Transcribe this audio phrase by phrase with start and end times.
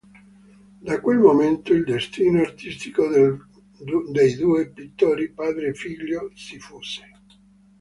[0.81, 7.03] Da quel momento, il destino artistico dei due pittori, padre e figlio, si fuse.